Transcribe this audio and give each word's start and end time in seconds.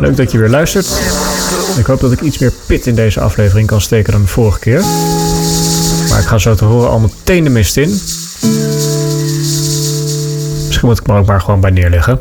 Leuk 0.00 0.16
dat 0.16 0.32
je 0.32 0.38
weer 0.38 0.48
luistert. 0.48 0.86
Ik 1.78 1.86
hoop 1.86 2.00
dat 2.00 2.12
ik 2.12 2.20
iets 2.20 2.38
meer 2.38 2.52
pit 2.66 2.86
in 2.86 2.94
deze 2.94 3.20
aflevering 3.20 3.66
kan 3.66 3.80
steken 3.80 4.12
dan 4.12 4.22
de 4.22 4.28
vorige 4.28 4.58
keer. 4.58 4.80
Maar 6.08 6.18
ik 6.20 6.26
ga 6.26 6.38
zo 6.38 6.54
te 6.54 6.64
horen 6.64 6.90
al 6.90 6.98
meteen 6.98 7.44
de 7.44 7.50
mist 7.50 7.76
in. 7.76 7.88
Misschien 10.66 10.88
moet 10.88 10.98
ik 10.98 11.06
me 11.06 11.18
ook 11.18 11.26
maar 11.26 11.40
gewoon 11.40 11.60
bij 11.60 11.70
neerleggen. 11.70 12.20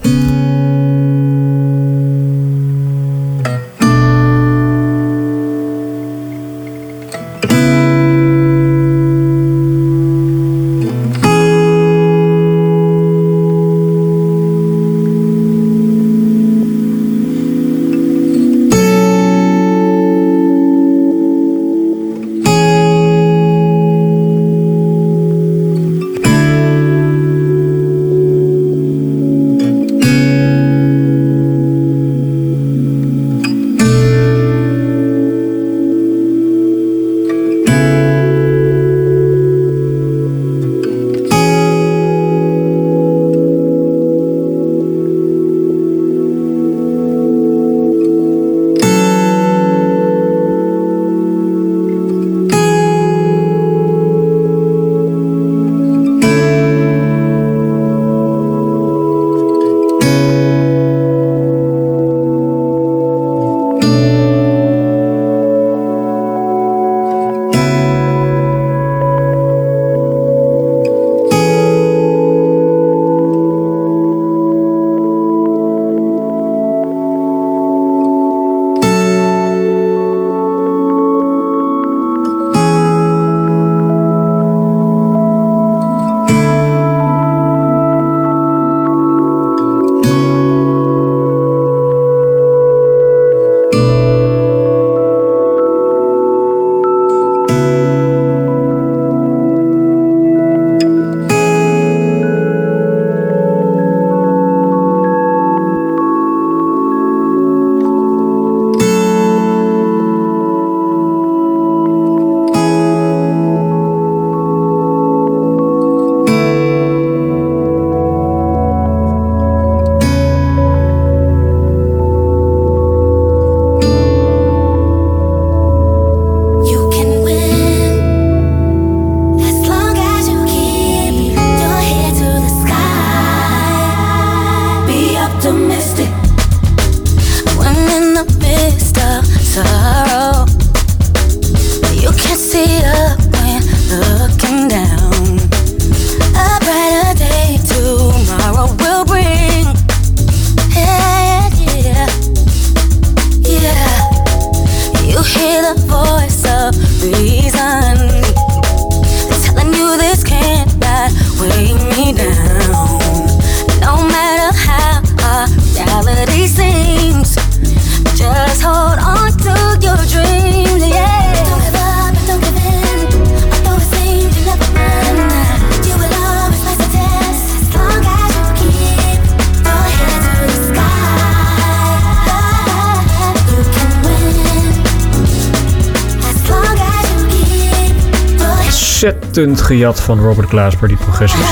Ontzettend 189.34 189.68
gejat 189.68 190.00
van 190.00 190.20
Robert 190.20 190.50
Glasper, 190.50 190.88
die 190.88 190.98
progressies. 190.98 191.48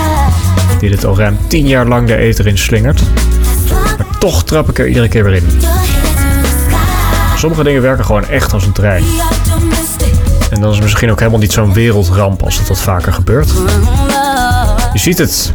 Die 0.79 0.89
dit 0.89 1.05
al 1.05 1.17
ruim 1.17 1.37
10 1.47 1.67
jaar 1.67 1.87
lang 1.87 2.07
de 2.07 2.15
eter 2.15 2.47
in 2.47 2.57
slingert. 2.57 3.01
Maar 3.97 4.17
toch 4.19 4.43
trap 4.43 4.69
ik 4.69 4.79
er 4.79 4.87
iedere 4.87 5.07
keer 5.07 5.23
weer 5.23 5.33
in. 5.33 5.61
Sommige 7.37 7.63
dingen 7.63 7.81
werken 7.81 8.05
gewoon 8.05 8.27
echt 8.27 8.53
als 8.53 8.65
een 8.65 8.71
trein. 8.71 9.03
En 10.49 10.61
dan 10.61 10.71
is 10.71 10.79
misschien 10.79 11.11
ook 11.11 11.19
helemaal 11.19 11.39
niet 11.39 11.51
zo'n 11.51 11.73
wereldramp 11.73 12.43
als 12.43 12.57
het 12.57 12.67
wat 12.67 12.79
vaker 12.79 13.13
gebeurt. 13.13 13.49
Je 14.93 14.99
ziet 14.99 15.17
het. 15.17 15.53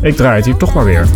Ik 0.00 0.16
draai 0.16 0.36
het 0.36 0.44
hier 0.44 0.56
toch 0.56 0.74
maar 0.74 0.84
weer. 0.84 1.06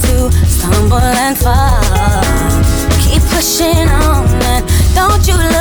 Keep 3.11 3.23
pushing 3.31 3.91
on 4.03 4.25
don't 4.95 5.27
you 5.27 5.58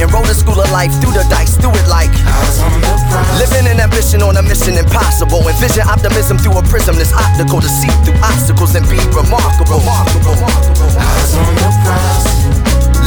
Enroll 0.00 0.22
the 0.22 0.34
school 0.34 0.60
of 0.60 0.70
life 0.70 0.92
through 1.00 1.12
the 1.12 1.26
dice, 1.28 1.56
through 1.56 1.74
it 1.74 1.88
like. 1.88 2.12
Living 3.38 3.66
in 3.66 3.80
ambition 3.80 4.22
on 4.22 4.36
a 4.36 4.42
mission 4.42 4.78
impossible. 4.78 5.42
Envision 5.48 5.86
optimism 5.88 6.38
through 6.38 6.58
a 6.58 6.62
prism 6.62 6.96
that's 6.96 7.12
optical 7.12 7.60
to 7.60 7.68
see 7.68 7.90
through 8.04 8.18
obstacles 8.22 8.74
and 8.74 8.86
be 8.88 8.98
remarkable. 9.10 9.82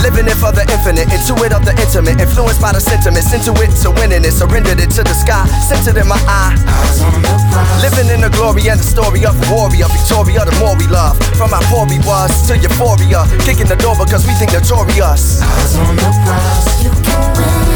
Living 0.01 0.25
it 0.25 0.38
for 0.42 0.51
the 0.51 0.65
infinite, 0.74 1.07
intuit 1.13 1.53
of 1.53 1.63
the 1.63 1.74
intimate, 1.77 2.19
influenced 2.19 2.59
by 2.59 2.74
the 2.74 2.81
sentiments, 2.81 3.33
into 3.33 3.53
it 3.62 3.69
to 3.86 3.92
winning 3.92 4.25
it, 4.25 4.33
surrendered 4.33 4.80
it 4.80 4.89
to 4.98 5.03
the 5.03 5.13
sky, 5.13 5.45
centered 5.62 6.01
in 6.01 6.07
my 6.07 6.18
eye. 6.25 6.57
Living 7.81 8.09
in 8.09 8.21
the 8.21 8.30
glory 8.33 8.68
and 8.69 8.80
the 8.80 8.83
story 8.83 9.25
of 9.25 9.38
a 9.38 9.45
warrior, 9.53 9.86
Victoria, 9.94 10.42
the 10.45 10.56
more 10.57 10.75
we 10.77 10.88
love. 10.88 11.18
From 11.38 11.53
how 11.53 11.62
poor 11.69 11.86
we 11.86 12.00
was 12.01 12.33
to 12.50 12.57
euphoria, 12.57 13.30
kicking 13.45 13.69
the 13.69 13.77
door 13.77 13.94
because 13.94 14.25
we 14.25 14.33
think 14.33 14.53
notorious. 14.53 15.42
You 16.81 16.89
can 17.06 17.21
win. 17.38 17.62
You 17.62 17.65
can 17.65 17.71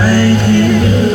right 0.00 0.40
here. 0.48 1.09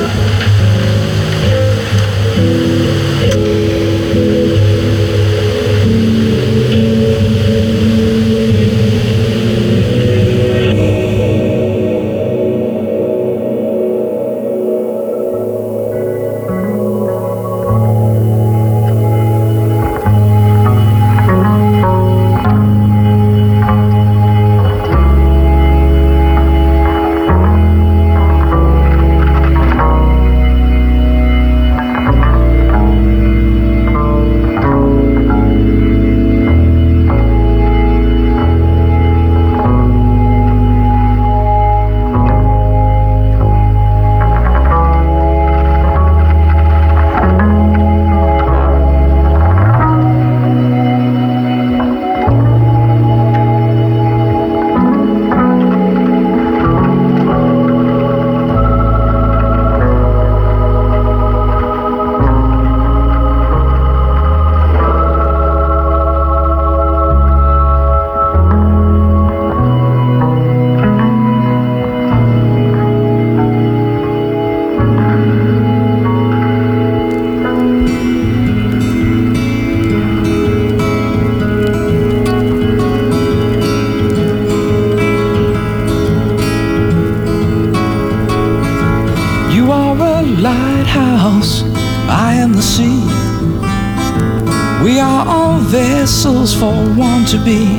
vessels 96.15 96.53
for 96.53 96.73
one 96.97 97.25
to 97.25 97.37
be. 97.43 97.77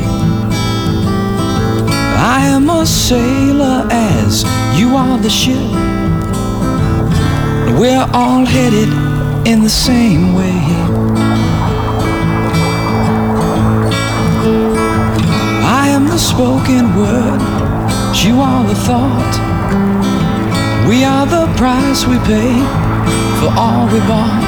I 2.37 2.40
am 2.55 2.68
a 2.68 2.85
sailor 2.85 3.88
as 3.90 4.44
you 4.79 4.94
are 4.94 5.16
the 5.18 5.31
ship. 5.31 5.70
We're 7.81 8.07
all 8.12 8.44
headed 8.44 8.90
in 9.46 9.62
the 9.62 9.70
same 9.70 10.35
way. 10.35 10.61
I 15.83 15.88
am 15.88 16.05
the 16.05 16.18
spoken 16.18 16.94
word, 16.94 17.40
you 18.22 18.40
are 18.42 18.64
the 18.68 18.79
thought. 18.87 19.35
We 20.90 21.05
are 21.05 21.25
the 21.25 21.46
price 21.57 22.05
we 22.05 22.18
pay 22.33 22.53
for 23.38 23.51
all 23.57 23.87
we 23.87 24.01
bought. 24.01 24.44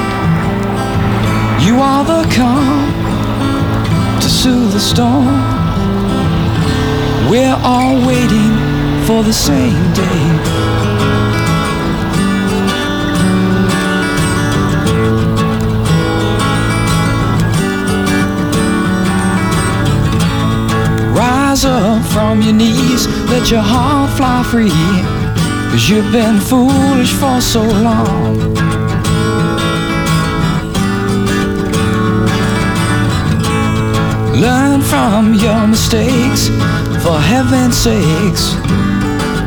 You 1.65 1.77
are 1.79 2.05
the 2.05 2.23
calm 2.35 2.88
to 4.43 4.51
the 4.51 4.79
storm. 4.79 5.25
We're 7.29 7.59
all 7.61 7.95
waiting 8.07 8.53
for 9.05 9.21
the 9.21 9.33
same 9.33 9.93
day. 9.93 10.21
Rise 21.13 21.65
up 21.65 22.05
from 22.13 22.41
your 22.41 22.53
knees, 22.53 23.07
let 23.29 23.51
your 23.51 23.61
heart 23.61 24.09
fly 24.15 24.43
free. 24.43 24.69
Cause 25.71 25.89
you've 25.89 26.11
been 26.13 26.39
foolish 26.39 27.13
for 27.13 27.41
so 27.41 27.61
long. 27.61 28.58
Learn 34.39 34.81
from 34.81 35.33
your 35.33 35.67
mistakes, 35.67 36.47
for 37.03 37.19
heaven's 37.19 37.75
sakes. 37.75 38.55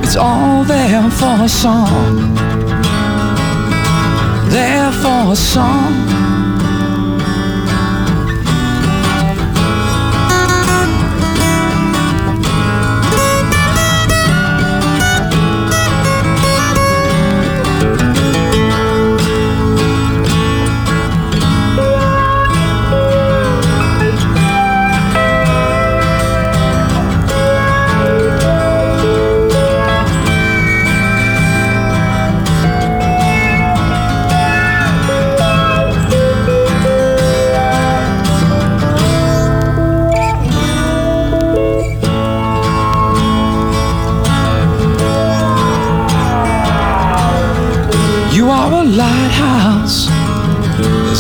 It's 0.05 0.17
all 0.17 0.65
there 0.65 1.11
for 1.11 1.45
a 1.45 1.49
song. 1.49 2.35
There 4.51 4.93
for 4.93 5.33
a 5.33 5.37
song. 5.37 6.22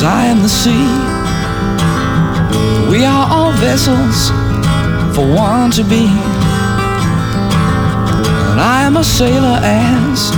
I 0.04 0.26
am 0.26 0.42
the 0.42 0.48
sea. 0.48 0.88
We 2.90 3.04
are 3.04 3.26
all 3.30 3.52
vessels 3.52 4.30
for 5.14 5.24
one 5.24 5.70
to 5.72 5.84
be. 5.84 6.06
And 8.50 8.60
I 8.60 8.82
am 8.82 8.96
a 8.96 9.04
sailor 9.04 9.60
as 9.62 10.30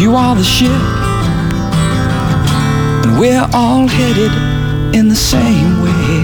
you 0.00 0.14
are 0.14 0.34
the 0.34 0.42
ship. 0.42 0.70
And 3.04 3.20
we're 3.20 3.46
all 3.52 3.86
headed 3.86 4.32
in 4.94 5.08
the 5.08 5.16
same 5.16 5.82
way. 5.82 6.16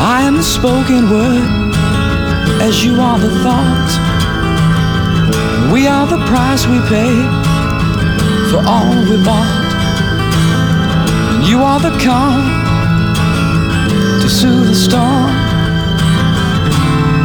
I 0.00 0.22
am 0.22 0.36
the 0.36 0.42
spoken 0.42 1.08
word 1.10 1.48
as 2.60 2.84
you 2.84 3.00
are 3.00 3.18
the 3.18 3.30
thought. 3.42 4.07
Are 5.88 6.06
the 6.06 6.22
price 6.26 6.66
we 6.66 6.78
pay 6.88 7.14
for 8.50 8.60
all 8.66 8.90
we 9.08 9.16
bought. 9.24 9.48
And 11.32 11.48
you 11.48 11.62
are 11.62 11.80
the 11.80 11.90
calm 12.04 12.42
to 14.20 14.28
soothe 14.28 14.68
the 14.68 14.74
storm. 14.74 15.30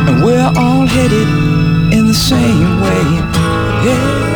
And 0.08 0.23
we're 0.23 0.52
all 0.56 0.88
headed 0.88 1.28
in 1.93 2.08
the 2.08 2.13
same 2.13 2.80
way. 2.82 3.04
Yeah. 3.86 4.33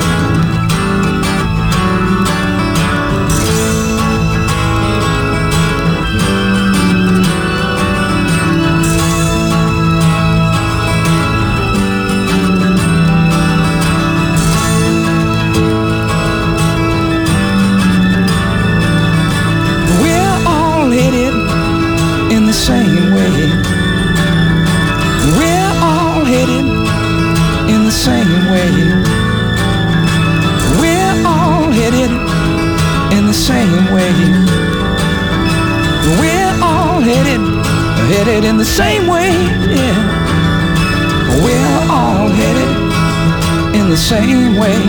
Same 44.08 44.56
way. 44.56 44.80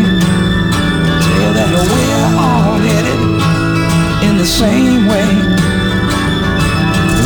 Tell 1.26 1.52
that 1.58 1.70
we're 1.74 2.30
all 2.38 2.78
headed 2.78 3.20
in 4.22 4.38
the 4.38 4.46
same 4.46 5.10
way. 5.10 5.26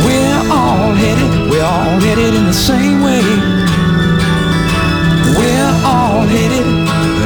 We're 0.01 0.41
all 0.49 0.89
headed, 0.97 1.51
we're 1.51 1.61
all 1.61 1.99
headed 2.01 2.33
in 2.33 2.45
the 2.47 2.59
same 2.69 3.03
way. 3.05 3.21
We're 5.37 5.73
all 5.85 6.25
headed, 6.25 6.65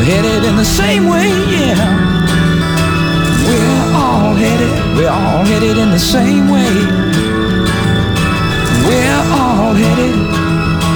headed 0.03 0.43
in 0.43 0.57
the 0.57 0.65
same 0.65 1.07
way, 1.07 1.31
yeah. 1.47 1.79
We're 3.47 3.85
all 3.95 4.35
headed, 4.35 4.73
we're 4.97 5.09
all 5.09 5.45
headed 5.45 5.77
in 5.77 5.91
the 5.91 6.03
same 6.15 6.51
way. 6.51 6.73
We're 8.83 9.23
all 9.31 9.73
headed 9.73 10.15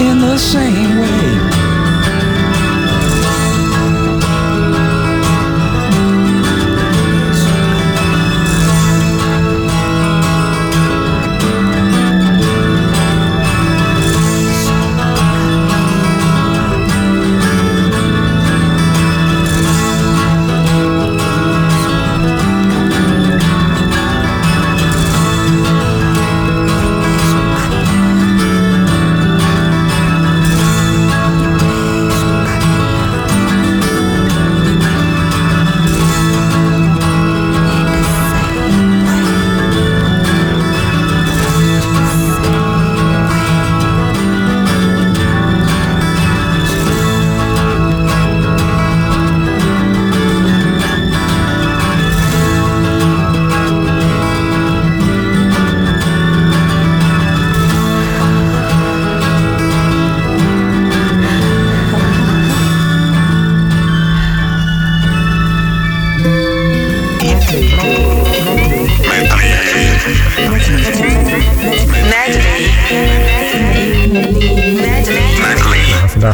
in 0.07 0.19
the 0.19 0.38
same 0.38 0.99
way. 0.99 1.31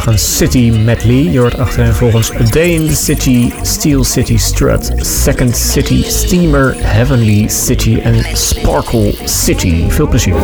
Een 0.06 0.20
City 0.20 0.70
Medley. 0.70 1.32
Je 1.32 1.40
hoort 1.40 1.58
achterin 1.58 1.94
volgens 1.94 2.32
A 2.32 2.44
Day 2.44 2.70
in 2.70 2.88
the 2.88 2.96
City, 2.96 3.52
Steel 3.62 4.04
City 4.04 4.38
Strut, 4.38 4.92
Second 4.96 5.58
City, 5.58 6.04
Steamer, 6.04 6.76
Heavenly 6.80 7.48
City 7.48 8.00
en 8.04 8.26
Sparkle 8.34 9.14
City. 9.26 9.90
Veel 9.90 10.08
plezier. 10.08 10.36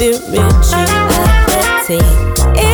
Spirituality. 0.00 2.69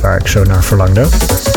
Waar 0.00 0.20
ik 0.20 0.26
zo 0.26 0.44
naar 0.44 0.64
verlangde. 0.64 1.51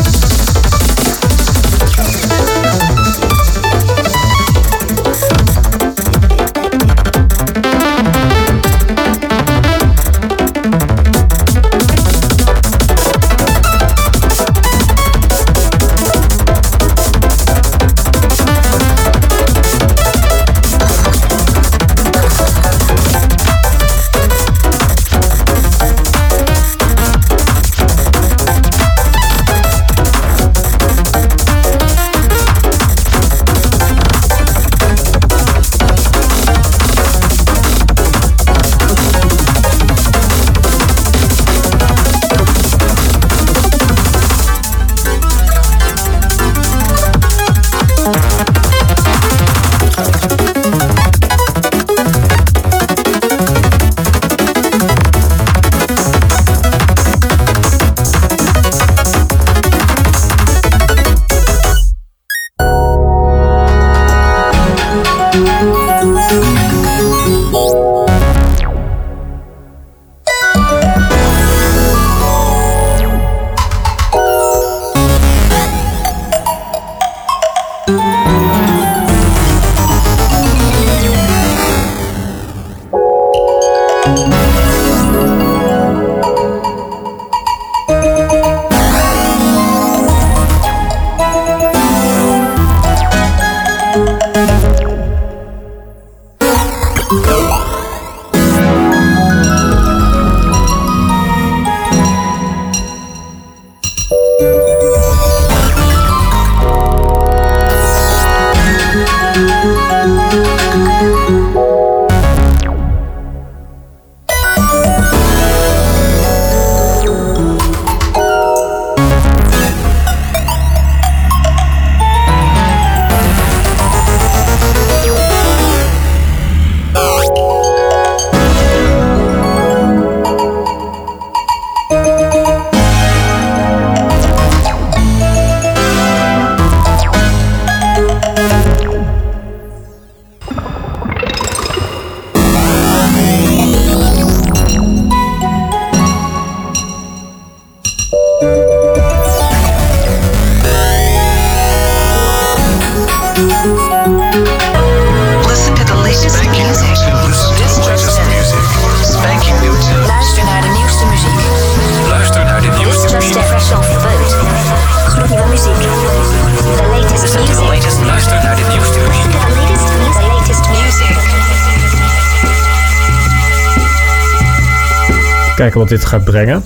kijken 175.72 175.90
wat 175.90 176.00
dit 176.00 176.06
gaat 176.06 176.24
brengen. 176.24 176.64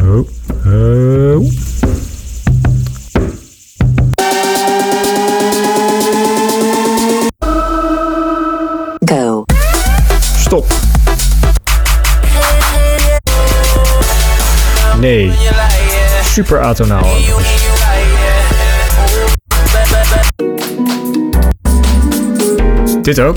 Oh, 0.00 0.28
oh. 0.66 1.50
Go. 9.04 9.44
Stop. 10.36 10.66
Nee. 15.00 15.32
Super 16.22 16.60
atonaal. 16.60 17.06
Dit 23.02 23.20
ook. 23.20 23.36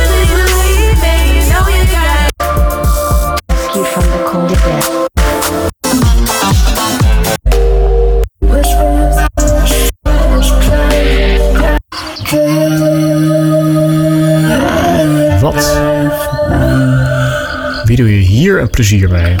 plezier 18.71 19.09
bij. 19.09 19.35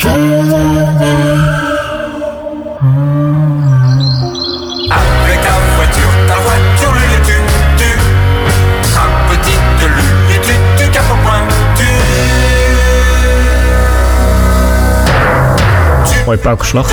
Mooi 16.25 16.37
paukenslag. 16.37 16.89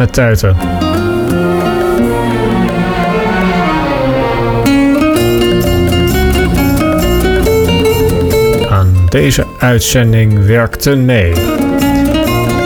Met 0.00 0.12
tuiten. 0.12 0.56
Aan 8.70 8.94
deze 9.08 9.46
uitzending 9.58 10.46
werkten 10.46 11.04
mee 11.04 11.32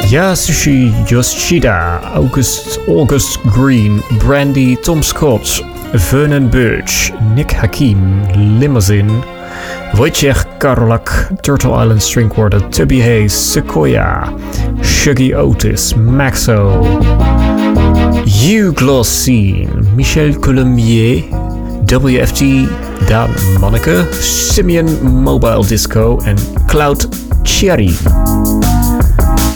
Yasushi 0.09 0.93
Yoshida, 1.07 2.01
August, 2.15 2.81
August 2.87 3.39
Green, 3.47 4.03
Brandy 4.19 4.77
Tom 4.77 5.03
Scott, 5.03 5.65
Vernon 5.93 6.49
Birch, 6.49 7.13
Nick 7.35 7.53
Hakim, 7.53 8.23
Limousine, 8.59 9.23
Wojciech 9.93 10.45
Karolak, 10.59 11.43
Turtle 11.43 11.83
Island 11.83 12.03
String 12.03 12.31
Tubby 12.71 13.01
Hayes, 13.01 13.53
Sequoia, 13.53 14.33
Shuggy 14.85 15.35
Otis, 15.35 15.95
Maxo, 15.95 16.83
Hugh 18.25 18.73
Glossine, 18.75 19.69
Michel 19.95 20.39
Colombier, 20.39 21.25
WFT, 21.87 22.69
Daan 23.07 23.31
Manneke, 23.61 24.07
Simeon 24.21 25.03
Mobile 25.23 25.67
Disco 25.67 26.21
en 26.25 26.37
Cloud 26.67 27.09
Cherry. 27.43 27.95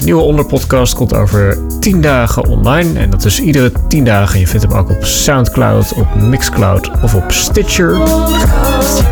Nieuwe 0.05 0.23
onderpodcast 0.23 0.95
komt 0.95 1.15
over 1.15 1.59
10 1.81 2.01
dagen 2.01 2.47
online. 2.47 2.99
En 2.99 3.11
dat 3.11 3.25
is 3.25 3.41
iedere 3.41 3.73
10 3.89 4.05
dagen. 4.05 4.41
Je 4.41 4.47
vindt 4.47 4.67
hem 4.67 4.77
ook 4.77 4.91
op 4.91 5.05
Soundcloud, 5.05 5.93
op 5.93 6.15
Mixcloud 6.15 6.91
of 7.03 7.15
op 7.15 7.33
Stitcher. 7.33 7.99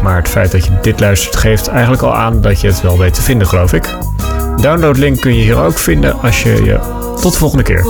Maar 0.02 0.16
het 0.16 0.28
feit 0.28 0.52
dat 0.52 0.64
je 0.64 0.70
dit 0.82 1.00
luistert 1.00 1.36
geeft 1.36 1.68
eigenlijk 1.68 2.02
al 2.02 2.14
aan 2.14 2.40
dat 2.40 2.60
je 2.60 2.66
het 2.66 2.80
wel 2.82 2.98
weet 2.98 3.14
te 3.14 3.22
vinden, 3.22 3.46
geloof 3.46 3.72
ik. 3.72 4.05
Downloadlink 4.60 5.20
kun 5.20 5.34
je 5.34 5.42
hier 5.42 5.58
ook 5.58 5.78
vinden 5.78 6.20
als 6.20 6.42
je 6.42 6.64
je... 6.64 6.78
Tot 7.20 7.32
de 7.32 7.38
volgende 7.38 7.64
keer. 7.64 7.84